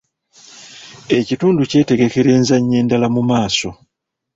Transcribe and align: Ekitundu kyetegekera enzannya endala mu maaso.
Ekitundu 1.19 1.61
kyetegekera 1.71 2.29
enzannya 2.37 2.75
endala 2.81 3.07
mu 3.15 3.21
maaso. 3.29 3.69